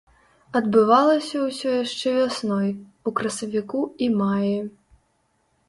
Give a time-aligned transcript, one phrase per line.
[0.59, 2.73] Адбывалася ўсё яшчэ вясной,
[3.07, 4.53] у красавіку і маі.